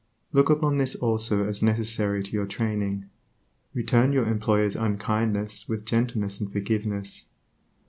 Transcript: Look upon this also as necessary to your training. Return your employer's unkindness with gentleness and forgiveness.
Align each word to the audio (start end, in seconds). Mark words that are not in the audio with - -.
Look 0.33 0.49
upon 0.49 0.79
this 0.79 0.95
also 0.95 1.43
as 1.47 1.61
necessary 1.61 2.23
to 2.23 2.31
your 2.31 2.47
training. 2.47 3.05
Return 3.75 4.11
your 4.11 4.25
employer's 4.27 4.75
unkindness 4.75 5.69
with 5.69 5.85
gentleness 5.85 6.39
and 6.39 6.51
forgiveness. 6.51 7.27